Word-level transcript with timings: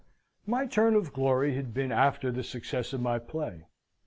My 0.47 0.65
turn 0.65 0.95
of 0.95 1.13
glory 1.13 1.53
had 1.53 1.75
been 1.75 1.91
after 1.91 2.31
the 2.31 2.41
success 2.43 2.91
of 2.91 3.01
my 3.01 3.19
play. 3.19 3.67